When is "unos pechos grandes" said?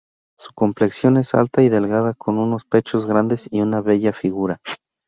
2.39-3.47